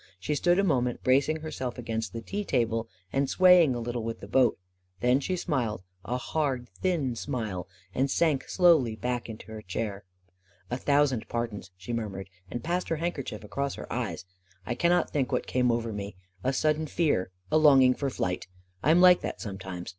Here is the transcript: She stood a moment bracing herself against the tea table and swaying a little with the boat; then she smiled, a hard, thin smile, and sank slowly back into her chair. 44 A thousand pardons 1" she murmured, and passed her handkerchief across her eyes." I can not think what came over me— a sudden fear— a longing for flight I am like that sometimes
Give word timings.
She 0.19 0.33
stood 0.33 0.57
a 0.57 0.63
moment 0.63 1.03
bracing 1.03 1.41
herself 1.41 1.77
against 1.77 2.11
the 2.11 2.23
tea 2.23 2.43
table 2.43 2.89
and 3.13 3.29
swaying 3.29 3.75
a 3.75 3.79
little 3.79 4.01
with 4.03 4.19
the 4.19 4.27
boat; 4.27 4.57
then 4.99 5.19
she 5.19 5.37
smiled, 5.37 5.83
a 6.03 6.17
hard, 6.17 6.67
thin 6.79 7.15
smile, 7.15 7.67
and 7.93 8.09
sank 8.09 8.49
slowly 8.49 8.95
back 8.95 9.29
into 9.29 9.51
her 9.51 9.61
chair. 9.61 10.03
44 10.69 10.75
A 10.75 10.77
thousand 10.79 11.29
pardons 11.29 11.69
1" 11.73 11.73
she 11.81 11.93
murmured, 11.93 12.31
and 12.49 12.63
passed 12.63 12.89
her 12.89 12.95
handkerchief 12.95 13.43
across 13.43 13.75
her 13.75 13.93
eyes." 13.93 14.25
I 14.65 14.73
can 14.73 14.89
not 14.89 15.11
think 15.11 15.31
what 15.31 15.45
came 15.45 15.71
over 15.71 15.93
me— 15.93 16.15
a 16.43 16.51
sudden 16.51 16.87
fear— 16.87 17.29
a 17.51 17.59
longing 17.59 17.93
for 17.93 18.09
flight 18.09 18.47
I 18.81 18.89
am 18.89 19.01
like 19.01 19.21
that 19.21 19.39
sometimes 19.39 19.89